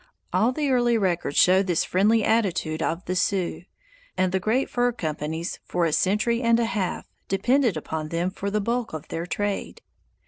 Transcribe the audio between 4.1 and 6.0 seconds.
and the great fur companies for a